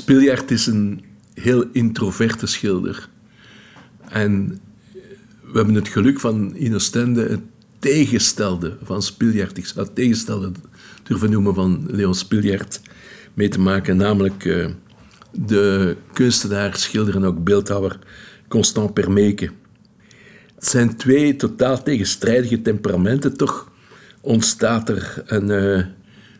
Spiljart 0.08 0.50
is 0.50 0.66
een 0.66 1.04
heel 1.34 1.64
introverte 1.72 2.46
schilder. 2.46 3.08
En 4.08 4.60
we 5.40 5.56
hebben 5.56 5.74
het 5.74 5.88
geluk 5.88 6.20
van 6.20 6.56
in 6.56 6.74
Oostende 6.74 7.22
het 7.28 7.40
tegenstelde 7.78 8.76
van 8.82 9.02
Spiljart. 9.02 9.58
Ik 9.58 9.66
zou 9.66 9.86
het 9.86 9.94
tegenstelde 9.94 10.52
durven 11.02 11.30
noemen 11.30 11.54
van 11.54 11.86
Leon 11.90 12.14
Spiljart 12.14 12.80
mee 13.34 13.48
te 13.48 13.60
maken. 13.60 13.96
Namelijk 13.96 14.44
uh, 14.44 14.66
de 15.32 15.96
kunstenaar, 16.12 16.76
schilder 16.76 17.16
en 17.16 17.24
ook 17.24 17.44
beeldhouwer 17.44 17.98
Constant 18.48 18.94
Permeke. 18.94 19.50
Het 20.54 20.66
zijn 20.66 20.96
twee 20.96 21.36
totaal 21.36 21.82
tegenstrijdige 21.82 22.62
temperamenten. 22.62 23.36
Toch 23.36 23.70
ontstaat 24.20 24.88
er 24.88 25.22
een, 25.26 25.48
uh, 25.48 25.84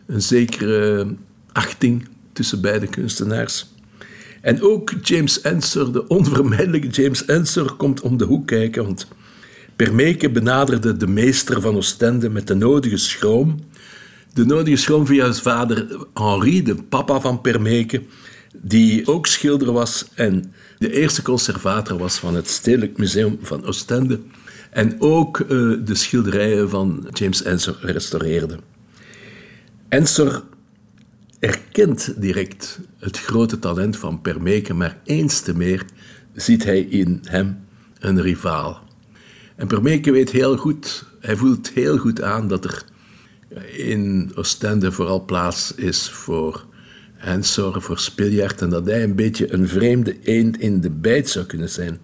een 0.05 0.21
zekere 0.21 1.07
achting 1.51 2.07
tussen 2.39 2.61
beide 2.61 2.87
kunstenaars. 2.87 3.67
En 4.41 4.61
ook 4.61 4.93
James 5.01 5.41
Ensor, 5.41 5.91
de 5.91 6.07
onvermijdelijke 6.07 6.87
James 6.87 7.25
Ensor, 7.25 7.75
komt 7.75 8.01
om 8.01 8.17
de 8.17 8.25
hoek 8.25 8.47
kijken. 8.47 8.83
Want 8.83 9.07
Permeke 9.75 10.29
benaderde 10.29 10.97
de 10.97 11.07
meester 11.07 11.61
van 11.61 11.75
Oostende 11.75 12.29
met 12.29 12.47
de 12.47 12.55
nodige 12.55 12.97
schroom. 12.97 13.59
De 14.33 14.45
nodige 14.45 14.77
schroom 14.77 15.05
via 15.05 15.31
zijn 15.31 15.43
vader 15.43 15.87
Henri, 16.13 16.63
de 16.63 16.75
papa 16.75 17.19
van 17.19 17.41
Permeke, 17.41 18.01
die 18.61 19.07
ook 19.07 19.27
schilder 19.27 19.71
was 19.71 20.05
en 20.15 20.53
de 20.77 20.91
eerste 20.91 21.21
conservator 21.21 21.97
was 21.97 22.17
van 22.17 22.35
het 22.35 22.47
Stedelijk 22.47 22.97
Museum 22.97 23.39
van 23.41 23.65
Oostende. 23.65 24.19
En 24.71 24.95
ook 24.99 25.39
uh, 25.39 25.47
de 25.85 25.95
schilderijen 25.95 26.69
van 26.69 27.07
James 27.13 27.43
Ensor 27.43 27.77
restaureerde. 27.81 28.57
Ensor 29.89 30.43
erkent 31.39 32.13
direct 32.21 32.79
het 32.99 33.19
grote 33.19 33.59
talent 33.59 33.97
van 33.97 34.21
Permeke, 34.21 34.73
maar 34.73 34.97
eens 35.03 35.41
te 35.41 35.57
meer 35.57 35.85
ziet 36.33 36.63
hij 36.63 36.79
in 36.79 37.19
hem 37.23 37.59
een 37.99 38.21
rivaal. 38.21 38.87
En 39.55 39.67
Permeke 39.67 40.11
weet 40.11 40.31
heel 40.31 40.57
goed, 40.57 41.05
hij 41.19 41.35
voelt 41.35 41.69
heel 41.69 41.97
goed 41.97 42.21
aan 42.21 42.47
dat 42.47 42.65
er 42.65 42.83
in 43.71 44.31
Oostende 44.35 44.91
vooral 44.91 45.25
plaats 45.25 45.75
is 45.75 46.09
voor 46.09 46.65
Hensor, 47.13 47.81
voor 47.81 47.99
Spiljart, 47.99 48.61
en 48.61 48.69
dat 48.69 48.85
hij 48.85 49.03
een 49.03 49.15
beetje 49.15 49.53
een 49.53 49.67
vreemde 49.67 50.19
eend 50.21 50.59
in 50.59 50.81
de 50.81 50.89
bijt 50.89 51.29
zou 51.29 51.45
kunnen 51.45 51.69
zijn. 51.69 51.99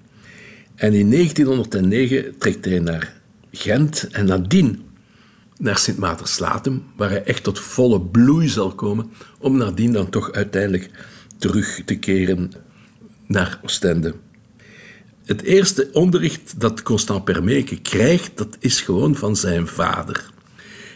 En 0.75 0.93
in 0.93 1.11
1909 1.11 2.37
trekt 2.37 2.65
hij 2.65 2.79
naar 2.79 3.21
Gent 3.51 4.07
en 4.11 4.25
nadien 4.25 4.81
naar 5.57 5.77
Sint 5.77 5.97
Maartenslatem, 5.97 6.83
waar 6.95 7.09
hij 7.09 7.23
echt 7.23 7.43
tot 7.43 7.59
volle 7.59 8.01
bloei 8.01 8.47
zal 8.47 8.75
komen, 8.75 9.11
om 9.39 9.57
nadien 9.57 9.91
dan 9.91 10.09
toch 10.09 10.31
uiteindelijk 10.31 10.89
terug 11.37 11.81
te 11.85 11.95
keren 11.95 12.51
naar 13.27 13.59
Oostende. 13.63 14.15
Het 15.25 15.41
eerste 15.41 15.89
onderricht 15.91 16.59
dat 16.59 16.81
Constant 16.81 17.23
Permeke 17.23 17.81
krijgt, 17.81 18.37
dat 18.37 18.57
is 18.59 18.81
gewoon 18.81 19.15
van 19.15 19.35
zijn 19.35 19.67
vader. 19.67 20.29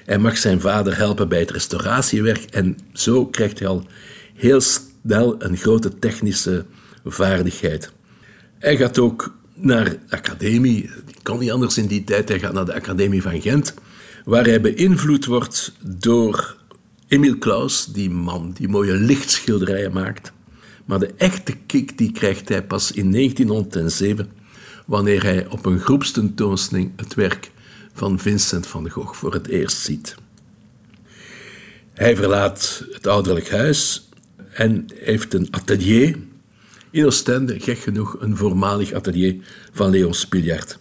Hij 0.05 0.17
mag 0.17 0.37
zijn 0.37 0.61
vader 0.61 0.97
helpen 0.97 1.29
bij 1.29 1.39
het 1.39 1.51
restauratiewerk 1.51 2.43
en 2.43 2.77
zo 2.93 3.25
krijgt 3.25 3.59
hij 3.59 3.67
al 3.67 3.85
heel 4.33 4.61
snel 4.61 5.35
een 5.43 5.57
grote 5.57 5.99
technische 5.99 6.65
vaardigheid. 7.05 7.91
Hij 8.59 8.77
gaat 8.77 8.99
ook 8.99 9.37
naar 9.53 9.89
de 9.89 9.99
academie, 10.09 10.89
die 11.05 11.15
kon 11.23 11.39
niet 11.39 11.51
anders 11.51 11.77
in 11.77 11.87
die 11.87 12.03
tijd, 12.03 12.29
hij 12.29 12.39
gaat 12.39 12.53
naar 12.53 12.65
de 12.65 12.73
academie 12.73 13.21
van 13.21 13.41
Gent, 13.41 13.73
waar 14.29 14.45
hij 14.45 14.61
beïnvloed 14.61 15.25
wordt 15.25 15.71
door 15.81 16.55
Emile 17.07 17.37
Klaus, 17.37 17.85
die 17.85 18.09
man 18.09 18.51
die 18.51 18.67
mooie 18.67 18.93
lichtschilderijen 18.93 19.93
maakt. 19.93 20.31
Maar 20.85 20.99
de 20.99 21.13
echte 21.17 21.55
kick 21.65 21.97
die 21.97 22.11
krijgt 22.11 22.49
hij 22.49 22.63
pas 22.63 22.91
in 22.91 23.11
1907, 23.11 24.31
wanneer 24.85 25.23
hij 25.23 25.47
op 25.47 25.65
een 25.65 25.79
groepstentoonstelling 25.79 26.91
het 26.95 27.13
werk 27.13 27.51
van 27.93 28.19
Vincent 28.19 28.67
van 28.67 28.89
Gogh 28.89 29.13
voor 29.13 29.33
het 29.33 29.47
eerst 29.47 29.77
ziet. 29.77 30.15
Hij 31.93 32.15
verlaat 32.15 32.85
het 32.91 33.07
ouderlijk 33.07 33.49
huis 33.49 34.09
en 34.51 34.85
heeft 34.95 35.33
een 35.33 35.47
atelier 35.51 36.17
in 36.91 37.05
Oostende, 37.05 37.59
gek 37.59 37.77
genoeg 37.77 38.15
een 38.19 38.37
voormalig 38.37 38.91
atelier 38.91 39.35
van 39.71 39.89
Leon 39.89 40.13
Spiljart. 40.13 40.79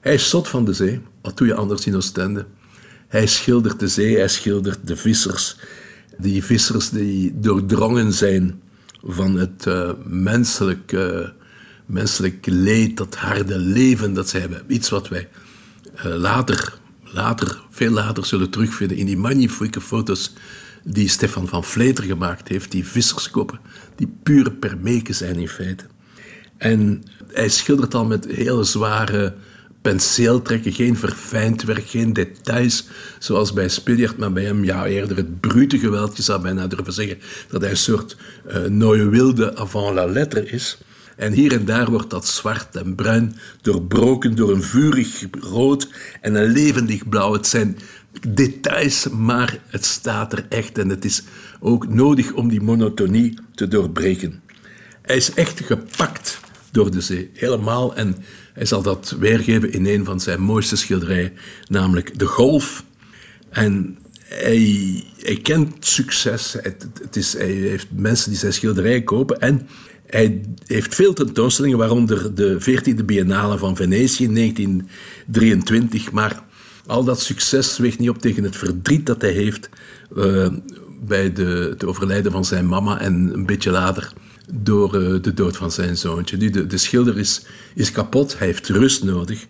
Hij 0.00 0.14
is 0.14 0.28
zot 0.28 0.48
van 0.48 0.64
de 0.64 0.72
zee, 0.72 1.00
wat 1.22 1.36
doe 1.36 1.46
je 1.46 1.54
anders 1.54 1.86
in 1.86 1.96
Oostende? 1.96 2.46
Hij 3.14 3.26
schildert 3.26 3.80
de 3.80 3.88
zee, 3.88 4.16
hij 4.16 4.28
schildert 4.28 4.86
de 4.86 4.96
vissers. 4.96 5.56
Die 6.18 6.44
vissers 6.44 6.90
die 6.90 7.32
doordrongen 7.40 8.12
zijn 8.12 8.60
van 9.02 9.36
het 9.38 9.66
uh, 9.68 9.90
menselijk, 10.04 10.92
uh, 10.92 11.28
menselijk 11.86 12.46
leed, 12.46 12.96
dat 12.96 13.14
harde 13.14 13.58
leven 13.58 14.14
dat 14.14 14.28
ze 14.28 14.38
hebben. 14.38 14.62
Iets 14.68 14.88
wat 14.88 15.08
wij 15.08 15.28
uh, 15.96 16.04
later, 16.04 16.78
later, 17.02 17.62
veel 17.70 17.90
later 17.90 18.26
zullen 18.26 18.50
terugvinden 18.50 18.96
in 18.96 19.06
die 19.06 19.18
magnifieke 19.18 19.80
foto's 19.80 20.32
die 20.84 21.08
Stefan 21.08 21.48
van 21.48 21.64
Vleter 21.64 22.04
gemaakt 22.04 22.48
heeft. 22.48 22.70
Die 22.70 22.86
visserskoppen, 22.86 23.60
die 23.96 24.14
pure 24.22 24.52
permeken 24.52 25.14
zijn 25.14 25.36
in 25.36 25.48
feite. 25.48 25.84
En 26.56 27.02
hij 27.32 27.48
schildert 27.48 27.94
al 27.94 28.04
met 28.04 28.26
hele 28.26 28.64
zware 28.64 29.34
penseeltrekken, 29.84 30.72
geen 30.72 30.96
verfijnd 30.96 31.62
werk, 31.62 31.86
geen 31.86 32.12
details, 32.12 32.86
zoals 33.18 33.52
bij 33.52 33.68
Spiljart, 33.68 34.16
maar 34.16 34.32
bij 34.32 34.44
hem 34.44 34.64
ja, 34.64 34.86
eerder 34.86 35.16
het 35.16 35.40
brute 35.40 35.78
geweld. 35.78 36.16
Je 36.16 36.22
zou 36.22 36.42
bijna 36.42 36.66
durven 36.66 36.92
zeggen 36.92 37.18
dat 37.48 37.60
hij 37.60 37.70
een 37.70 37.76
soort 37.76 38.16
uh, 38.70 39.08
Wilde 39.08 39.56
avant 39.56 39.94
la 39.94 40.06
lettre 40.06 40.46
is. 40.46 40.78
En 41.16 41.32
hier 41.32 41.52
en 41.52 41.64
daar 41.64 41.90
wordt 41.90 42.10
dat 42.10 42.26
zwart 42.26 42.76
en 42.76 42.94
bruin 42.94 43.36
doorbroken 43.62 44.34
door 44.34 44.50
een 44.50 44.62
vurig 44.62 45.24
rood 45.40 45.88
en 46.20 46.34
een 46.34 46.52
levendig 46.52 47.08
blauw. 47.08 47.32
Het 47.32 47.46
zijn 47.46 47.78
details, 48.28 49.08
maar 49.08 49.58
het 49.66 49.84
staat 49.84 50.32
er 50.32 50.46
echt 50.48 50.78
en 50.78 50.88
het 50.88 51.04
is 51.04 51.22
ook 51.60 51.88
nodig 51.88 52.32
om 52.32 52.48
die 52.48 52.62
monotonie 52.62 53.38
te 53.54 53.68
doorbreken. 53.68 54.42
Hij 55.02 55.16
is 55.16 55.34
echt 55.34 55.60
gepakt 55.60 56.40
door 56.70 56.90
de 56.90 57.00
zee. 57.00 57.30
Helemaal. 57.32 57.96
En 57.96 58.16
hij 58.54 58.66
zal 58.66 58.82
dat 58.82 59.16
weergeven 59.18 59.72
in 59.72 59.86
een 59.86 60.04
van 60.04 60.20
zijn 60.20 60.40
mooiste 60.40 60.76
schilderijen, 60.76 61.32
namelijk 61.68 62.18
De 62.18 62.26
Golf. 62.26 62.84
En 63.50 63.98
hij, 64.24 65.38
kent 65.42 65.86
succes. 65.86 66.56
Het, 66.60 67.16
is, 67.16 67.32
hij 67.32 67.52
heeft 67.52 67.86
mensen 67.90 68.30
die 68.30 68.38
zijn 68.38 68.52
schilderijen 68.52 69.04
kopen. 69.04 69.40
En 69.40 69.68
hij 70.06 70.40
heeft 70.66 70.94
veel 70.94 71.12
tentoonstellingen, 71.12 71.78
waaronder 71.78 72.34
de 72.34 72.56
14e 72.60 73.04
Biennale 73.04 73.58
van 73.58 73.76
Venetië 73.76 74.24
in 74.24 74.34
1923. 74.34 76.12
Maar 76.12 76.42
al 76.86 77.04
dat 77.04 77.20
succes 77.20 77.78
weegt 77.78 77.98
niet 77.98 78.08
op 78.08 78.18
tegen 78.18 78.44
het 78.44 78.56
verdriet 78.56 79.06
dat 79.06 79.20
hij 79.20 79.32
heeft 79.32 79.68
uh, 80.16 80.46
bij 81.00 81.32
de, 81.32 81.66
het 81.70 81.84
overlijden 81.84 82.32
van 82.32 82.44
zijn 82.44 82.68
mama 82.68 83.00
en 83.00 83.30
een 83.32 83.46
beetje 83.46 83.70
later 83.70 84.12
door 84.52 84.94
uh, 84.94 85.22
de 85.22 85.34
dood 85.34 85.56
van 85.56 85.70
zijn 85.70 85.96
zoontje. 85.96 86.36
Nu, 86.36 86.50
de, 86.50 86.66
de 86.66 86.78
schilder 86.78 87.18
is, 87.18 87.46
is 87.74 87.90
kapot, 87.90 88.38
hij 88.38 88.46
heeft 88.46 88.68
rust 88.68 89.04
nodig. 89.04 89.46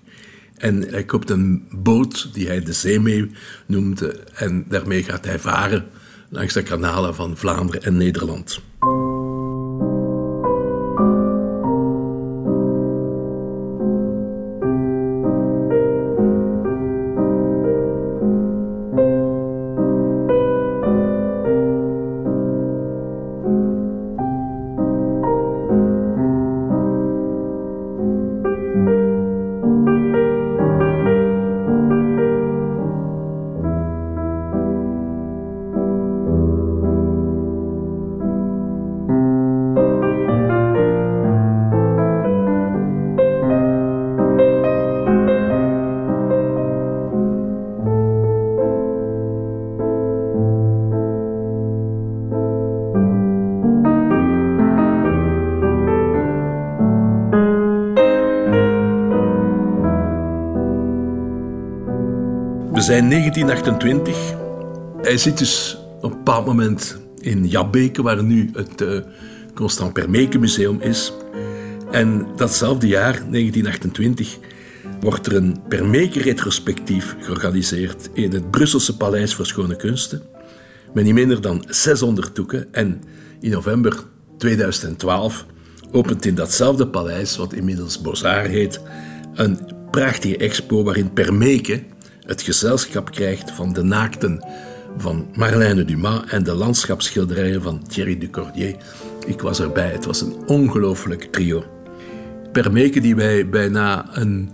En 0.57 0.89
hij 0.89 1.05
koopt 1.05 1.31
een 1.31 1.67
boot 1.71 2.29
die 2.33 2.47
hij 2.47 2.63
de 2.63 2.73
Zeemee 2.73 3.31
noemde. 3.67 4.21
En 4.35 4.65
daarmee 4.69 5.03
gaat 5.03 5.25
hij 5.25 5.39
varen 5.39 5.87
langs 6.29 6.55
de 6.55 6.63
kanalen 6.63 7.15
van 7.15 7.37
Vlaanderen 7.37 7.83
en 7.83 7.97
Nederland. 7.97 8.61
Zijn 62.85 63.11
1928. 63.11 64.17
Hij 65.03 65.19
zit 65.19 65.39
dus 65.39 65.79
op 66.01 66.11
een 66.11 66.17
bepaald 66.17 66.47
moment 66.47 66.97
in 67.21 67.47
Jabbeke, 67.47 68.03
waar 68.03 68.23
nu 68.23 68.51
het 68.53 68.81
uh, 68.81 69.01
Constant 69.55 69.93
Permeke 69.93 70.39
Museum 70.39 70.81
is. 70.81 71.13
En 71.91 72.27
datzelfde 72.37 72.87
jaar, 72.87 73.13
1928, 73.13 74.39
wordt 75.01 75.27
er 75.27 75.37
een 75.37 75.57
Permeke-retrospectief 75.69 77.17
georganiseerd 77.21 78.11
in 78.13 78.33
het 78.33 78.51
Brusselse 78.51 78.97
Paleis 78.97 79.35
voor 79.35 79.47
Schone 79.47 79.77
Kunsten. 79.77 80.23
Met 80.95 81.05
niet 81.05 81.15
minder 81.15 81.41
dan 81.41 81.65
600 81.69 82.35
doeken. 82.35 82.73
En 82.73 83.03
in 83.41 83.51
november 83.51 84.05
2012 84.39 85.47
opent 85.93 86.27
in 86.27 86.35
datzelfde 86.35 86.87
paleis, 86.87 87.37
wat 87.37 87.53
inmiddels 87.53 88.01
Bozar 88.01 88.45
heet, 88.45 88.81
een 89.35 89.59
prachtige 89.91 90.37
expo 90.37 90.83
waarin 90.83 91.13
Permeke 91.13 91.83
het 92.27 92.43
gezelschap 92.43 93.11
krijgt 93.11 93.51
van 93.51 93.73
de 93.73 93.83
naakten 93.83 94.45
van 94.97 95.27
Marlène 95.35 95.85
Dumas 95.85 96.23
en 96.27 96.45
de 96.45 96.53
landschapsschilderijen 96.53 97.63
van 97.63 97.83
Thierry 97.89 98.19
Ducordier. 98.19 98.77
Ik 99.27 99.41
was 99.41 99.61
erbij, 99.61 99.91
het 99.91 100.05
was 100.05 100.21
een 100.21 100.35
ongelooflijk 100.47 101.23
trio. 101.23 101.65
Permeke 102.53 103.01
die 103.01 103.17
wij 103.17 103.49
bijna 103.49 104.07
een... 104.13 104.51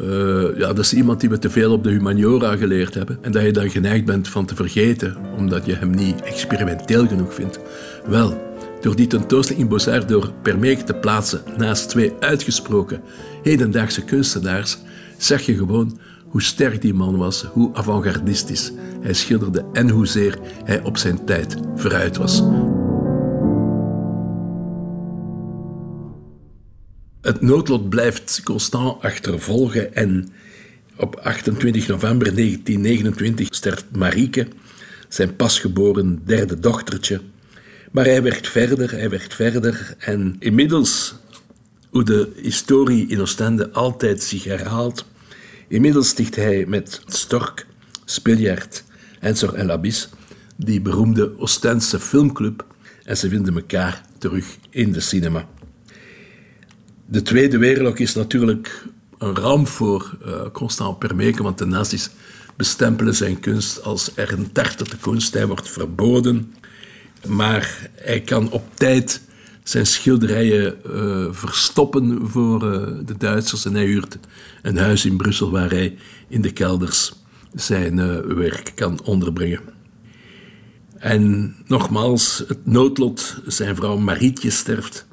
Uh, 0.00 0.58
ja, 0.58 0.66
dat 0.66 0.78
is 0.78 0.94
iemand 0.94 1.20
die 1.20 1.28
we 1.28 1.38
te 1.38 1.50
veel 1.50 1.72
op 1.72 1.84
de 1.84 1.90
humaniora 1.90 2.56
geleerd 2.56 2.94
hebben. 2.94 3.18
En 3.20 3.32
dat 3.32 3.42
je 3.42 3.52
dan 3.52 3.70
geneigd 3.70 4.04
bent 4.04 4.28
van 4.28 4.46
te 4.46 4.54
vergeten, 4.54 5.16
omdat 5.36 5.66
je 5.66 5.74
hem 5.74 5.90
niet 5.90 6.22
experimenteel 6.22 7.06
genoeg 7.06 7.34
vindt. 7.34 7.58
Wel, 8.06 8.54
door 8.80 8.96
die 8.96 9.06
tentoonstelling 9.06 9.62
in 9.62 9.68
Bozar 9.68 10.06
door 10.06 10.32
Permeke 10.42 10.84
te 10.84 10.94
plaatsen 10.94 11.40
naast 11.56 11.88
twee 11.88 12.12
uitgesproken 12.20 13.00
hedendaagse 13.42 14.04
kunstenaars, 14.04 14.78
zag 15.16 15.40
je 15.40 15.56
gewoon 15.56 15.98
hoe 16.28 16.42
sterk 16.42 16.80
die 16.80 16.94
man 16.94 17.16
was, 17.16 17.44
hoe 17.44 17.74
avant-gardistisch 17.74 18.72
hij 19.00 19.14
schilderde 19.14 19.64
en 19.72 19.88
hoezeer 19.88 20.38
hij 20.64 20.82
op 20.82 20.96
zijn 20.96 21.24
tijd 21.24 21.56
vooruit 21.74 22.16
was. 22.16 22.42
Het 27.20 27.40
noodlot 27.40 27.88
blijft 27.88 28.40
constant 28.44 29.02
achtervolgen 29.02 29.94
en 29.94 30.28
op 30.96 31.16
28 31.16 31.86
november 31.86 32.34
1929 32.34 33.48
sterft 33.50 33.84
Marieke, 33.92 34.46
zijn 35.08 35.36
pasgeboren 35.36 36.22
derde 36.24 36.60
dochtertje. 36.60 37.20
Maar 37.92 38.04
hij 38.04 38.22
werkt 38.22 38.48
verder, 38.48 38.90
hij 38.90 39.10
werkt 39.10 39.34
verder 39.34 39.94
en 39.98 40.36
inmiddels, 40.38 41.14
hoe 41.90 42.04
de 42.04 42.32
historie 42.42 43.08
in 43.08 43.20
Oostende 43.20 43.70
altijd 43.70 44.22
zich 44.22 44.44
herhaalt, 44.44 45.04
Inmiddels 45.68 46.08
sticht 46.08 46.36
hij 46.36 46.64
met 46.66 47.02
Stork, 47.06 47.66
Spiljart, 48.04 48.84
Ensor 49.20 49.54
en 49.54 49.66
Labis 49.66 50.08
die 50.56 50.80
beroemde 50.80 51.38
Oostense 51.38 52.00
filmclub 52.00 52.64
en 53.04 53.16
ze 53.16 53.28
vinden 53.28 53.54
elkaar 53.54 54.02
terug 54.18 54.56
in 54.70 54.92
de 54.92 55.00
cinema. 55.00 55.48
De 57.06 57.22
Tweede 57.22 57.58
Wereldoorlog 57.58 57.98
is 57.98 58.14
natuurlijk 58.14 58.84
een 59.18 59.36
ramp 59.36 59.68
voor 59.68 60.16
uh, 60.26 60.40
Constant 60.52 60.98
Permeke, 60.98 61.42
want 61.42 61.58
de 61.58 61.66
nazi's 61.66 62.10
bestempelen 62.56 63.14
zijn 63.14 63.40
kunst 63.40 63.82
als 63.82 64.14
de 64.14 64.96
kunst. 65.00 65.34
Hij 65.34 65.46
wordt 65.46 65.70
verboden, 65.70 66.54
maar 67.26 67.90
hij 67.94 68.20
kan 68.20 68.50
op 68.50 68.64
tijd 68.74 69.20
zijn 69.68 69.86
schilderijen 69.86 70.74
uh, 70.86 71.26
verstoppen 71.30 72.28
voor 72.28 72.64
uh, 72.64 72.86
de 73.06 73.16
Duitsers. 73.18 73.64
En 73.64 73.74
hij 73.74 73.84
huurt 73.84 74.18
een 74.62 74.76
huis 74.76 75.04
in 75.04 75.16
Brussel 75.16 75.50
waar 75.50 75.70
hij 75.70 75.96
in 76.28 76.42
de 76.42 76.52
kelders 76.52 77.12
zijn 77.54 77.98
uh, 77.98 78.18
werk 78.20 78.72
kan 78.74 79.00
onderbrengen. 79.04 79.60
En 80.98 81.54
nogmaals, 81.66 82.44
het 82.48 82.66
noodlot, 82.66 83.40
zijn 83.46 83.76
vrouw 83.76 83.96
Marietje 83.96 84.50
sterft. 84.50 85.06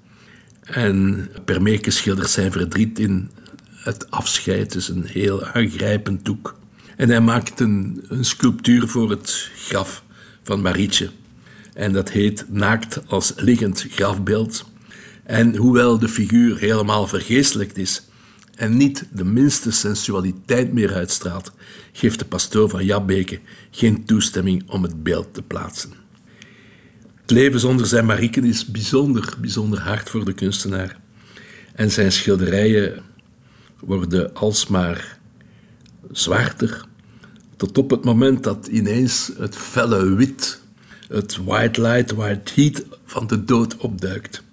En 0.63 1.29
Permeke 1.45 1.91
schildert 1.91 2.29
zijn 2.29 2.51
verdriet 2.51 2.99
in 2.99 3.29
het 3.75 4.11
afscheid. 4.11 4.75
Is 4.75 4.87
een 4.87 5.05
heel 5.05 5.43
aangrijpend 5.45 6.25
doek. 6.25 6.55
En 6.95 7.09
hij 7.09 7.21
maakt 7.21 7.59
een, 7.59 8.03
een 8.07 8.25
sculptuur 8.25 8.87
voor 8.87 9.09
het 9.09 9.49
graf 9.55 10.03
van 10.43 10.61
Marietje. 10.61 11.09
En 11.73 11.93
dat 11.93 12.09
heet 12.09 12.45
Naakt 12.49 13.07
als 13.07 13.33
liggend 13.35 13.85
grafbeeld. 13.89 14.65
En 15.23 15.55
hoewel 15.55 15.99
de 15.99 16.09
figuur 16.09 16.57
helemaal 16.57 17.07
vergeestelijkt 17.07 17.77
is 17.77 18.03
en 18.55 18.77
niet 18.77 19.07
de 19.11 19.23
minste 19.23 19.71
sensualiteit 19.71 20.73
meer 20.73 20.93
uitstraalt, 20.93 21.51
geeft 21.91 22.19
de 22.19 22.25
pastoor 22.25 22.69
van 22.69 22.85
Jabbeke 22.85 23.39
geen 23.71 24.05
toestemming 24.05 24.69
om 24.69 24.83
het 24.83 25.03
beeld 25.03 25.33
te 25.33 25.41
plaatsen. 25.41 25.91
Het 27.21 27.31
leven 27.31 27.59
zonder 27.59 27.85
zijn 27.85 28.05
Marieken 28.05 28.43
is 28.43 28.65
bijzonder, 28.65 29.33
bijzonder 29.39 29.79
hard 29.79 30.09
voor 30.09 30.25
de 30.25 30.33
kunstenaar. 30.33 30.99
En 31.75 31.91
zijn 31.91 32.11
schilderijen 32.11 33.03
worden 33.79 34.33
alsmaar 34.33 35.19
zwarter, 36.11 36.85
tot 37.55 37.77
op 37.77 37.89
het 37.89 38.03
moment 38.03 38.43
dat 38.43 38.67
ineens 38.67 39.31
het 39.37 39.55
felle 39.55 40.15
wit 40.15 40.61
het 41.13 41.37
white 41.37 41.81
light, 41.81 42.11
white 42.11 42.51
heat 42.55 42.83
van 43.05 43.27
de 43.27 43.43
dood 43.43 43.77
opduikt. 43.77 44.43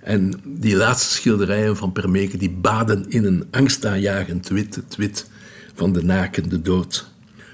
En 0.00 0.40
die 0.44 0.76
laatste 0.76 1.14
schilderijen 1.14 1.76
van 1.76 1.92
Permeke 1.92 2.36
die 2.36 2.50
baden 2.50 3.10
in 3.10 3.24
een 3.24 3.46
angstaanjagend 3.50 4.48
wit, 4.48 4.74
het 4.74 4.96
wit 4.96 5.30
van 5.74 5.92
de 5.92 6.04
nakende 6.04 6.62
dood. 6.62 7.10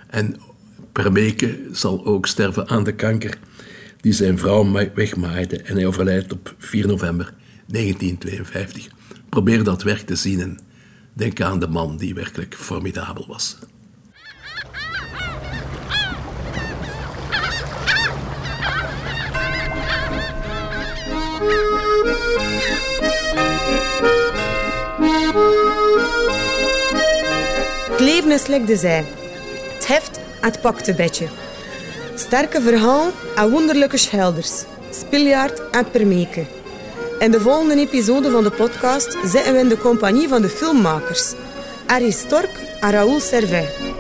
En 0.07 0.37
Permeke 0.92 1.59
zal 1.72 2.07
ook 2.07 2.26
sterven 2.26 2.68
aan 2.68 2.85
de 2.85 2.94
kanker 2.94 3.38
die 4.00 4.12
zijn 4.12 4.38
vrouw 4.38 4.90
wegmaaide 4.94 5.62
en 5.62 5.74
hij 5.74 5.87
overlijdt 5.87 6.33
op 6.33 6.54
4 6.59 6.87
november 6.87 7.35
1952. 7.66 8.88
Probeer 9.28 9.64
dat 9.64 9.83
werk 9.83 10.07
te 10.07 10.16
zien 10.16 10.40
en 10.40 10.59
denk 11.12 11.40
aan 11.40 11.59
de 11.59 11.68
man 11.68 11.96
die 11.96 12.14
werkelijk 12.14 12.54
formidabel 12.54 13.24
was. 13.28 13.59
Is 28.31 28.47
like 28.47 28.65
de 28.65 28.77
zij. 28.77 29.05
Het 29.75 29.87
heft 29.87 30.19
aan 30.41 30.51
het 30.51 30.61
paktebedje. 30.61 31.27
Sterke 32.15 32.61
verhaal 32.61 33.11
en 33.37 33.51
wonderlijke 33.51 33.97
schilders. 33.97 34.65
Spiljaard 34.91 35.71
en 35.71 35.91
Permeke. 35.91 36.45
In 37.19 37.31
de 37.31 37.41
volgende 37.41 37.77
episode 37.77 38.31
van 38.31 38.43
de 38.43 38.51
podcast 38.51 39.17
zitten 39.25 39.53
we 39.53 39.59
in 39.59 39.69
de 39.69 39.79
compagnie 39.79 40.29
van 40.29 40.43
de 40.43 40.49
filmmakers. 40.49 41.33
Arie 41.87 42.13
Stork 42.13 42.61
en 42.81 42.91
Raoul 42.91 43.21
Servet. 43.21 43.93